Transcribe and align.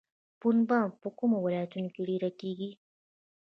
پنبه 0.39 0.79
په 1.01 1.07
کومو 1.17 1.37
ولایتونو 1.45 1.89
کې 1.93 2.01
ډیره 2.09 2.29
کیږي؟ 2.39 2.69